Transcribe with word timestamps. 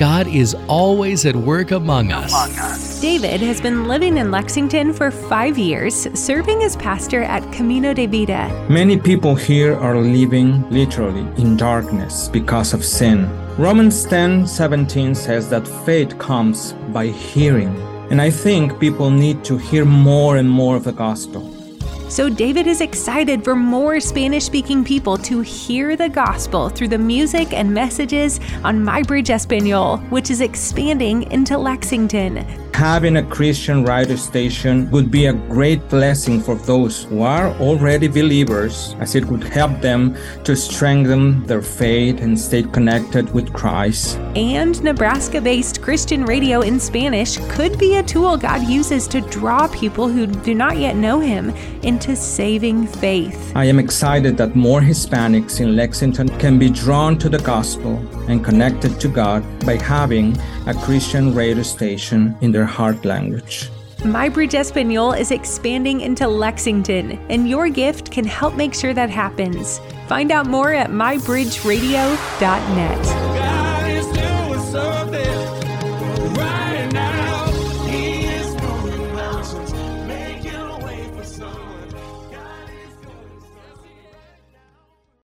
God 0.00 0.28
is 0.28 0.56
always 0.66 1.26
at 1.26 1.36
work 1.36 1.72
among 1.72 2.10
us. 2.10 3.02
David 3.02 3.42
has 3.42 3.60
been 3.60 3.86
living 3.86 4.16
in 4.16 4.30
Lexington 4.30 4.94
for 4.94 5.10
five 5.10 5.58
years, 5.58 6.08
serving 6.18 6.62
as 6.62 6.74
pastor 6.76 7.22
at 7.22 7.42
Camino 7.52 7.92
de 7.92 8.06
Vida. 8.06 8.48
Many 8.70 8.96
people 8.98 9.34
here 9.34 9.76
are 9.76 9.98
living 9.98 10.64
literally 10.70 11.26
in 11.36 11.54
darkness 11.54 12.28
because 12.28 12.72
of 12.72 12.82
sin. 12.82 13.28
Romans 13.58 14.02
10 14.06 14.46
17 14.46 15.14
says 15.14 15.50
that 15.50 15.68
faith 15.84 16.18
comes 16.18 16.72
by 16.94 17.08
hearing. 17.08 17.76
And 18.10 18.22
I 18.22 18.30
think 18.30 18.80
people 18.80 19.10
need 19.10 19.44
to 19.44 19.58
hear 19.58 19.84
more 19.84 20.38
and 20.38 20.48
more 20.48 20.76
of 20.76 20.84
the 20.84 20.92
gospel. 20.92 21.59
So, 22.10 22.28
David 22.28 22.66
is 22.66 22.80
excited 22.80 23.44
for 23.44 23.54
more 23.54 24.00
Spanish 24.00 24.42
speaking 24.42 24.82
people 24.82 25.16
to 25.18 25.42
hear 25.42 25.94
the 25.94 26.08
gospel 26.08 26.68
through 26.68 26.88
the 26.88 26.98
music 26.98 27.52
and 27.52 27.72
messages 27.72 28.40
on 28.64 28.84
MyBridge 28.84 29.30
Espanol, 29.30 29.98
which 30.10 30.28
is 30.28 30.40
expanding 30.40 31.30
into 31.30 31.56
Lexington. 31.56 32.69
Having 32.80 33.18
a 33.18 33.22
Christian 33.22 33.84
radio 33.84 34.16
station 34.16 34.90
would 34.90 35.10
be 35.10 35.26
a 35.26 35.34
great 35.34 35.86
blessing 35.90 36.40
for 36.40 36.54
those 36.54 37.04
who 37.04 37.20
are 37.20 37.50
already 37.60 38.08
believers, 38.08 38.96
as 39.00 39.14
it 39.14 39.26
would 39.26 39.44
help 39.44 39.82
them 39.82 40.16
to 40.44 40.56
strengthen 40.56 41.44
their 41.46 41.60
faith 41.60 42.22
and 42.22 42.40
stay 42.40 42.62
connected 42.62 43.34
with 43.34 43.52
Christ. 43.52 44.16
And 44.34 44.82
Nebraska 44.82 45.42
based 45.42 45.82
Christian 45.82 46.24
radio 46.24 46.62
in 46.62 46.80
Spanish 46.80 47.36
could 47.50 47.78
be 47.78 47.96
a 47.96 48.02
tool 48.02 48.38
God 48.38 48.66
uses 48.66 49.06
to 49.08 49.20
draw 49.20 49.68
people 49.68 50.08
who 50.08 50.26
do 50.26 50.54
not 50.54 50.78
yet 50.78 50.96
know 50.96 51.20
Him 51.20 51.50
into 51.82 52.16
saving 52.16 52.86
faith. 52.86 53.52
I 53.54 53.66
am 53.66 53.78
excited 53.78 54.38
that 54.38 54.56
more 54.56 54.80
Hispanics 54.80 55.60
in 55.60 55.76
Lexington 55.76 56.30
can 56.38 56.58
be 56.58 56.70
drawn 56.70 57.18
to 57.18 57.28
the 57.28 57.40
gospel 57.40 57.98
and 58.30 58.42
connected 58.42 58.98
to 59.00 59.08
God 59.08 59.44
by 59.66 59.76
having 59.76 60.34
a 60.66 60.72
Christian 60.72 61.34
radio 61.34 61.62
station 61.62 62.34
in 62.40 62.52
their 62.52 62.69
heart 62.70 63.04
language. 63.04 63.68
MyBridge 63.98 64.54
Espanol 64.54 65.12
is 65.12 65.30
expanding 65.30 66.00
into 66.00 66.26
Lexington, 66.26 67.18
and 67.28 67.46
your 67.46 67.68
gift 67.68 68.10
can 68.10 68.24
help 68.24 68.56
make 68.56 68.72
sure 68.72 68.94
that 68.94 69.10
happens. 69.10 69.78
Find 70.08 70.32
out 70.32 70.46
more 70.46 70.72
at 70.72 70.88
mybridgeradio.net. 70.90 73.39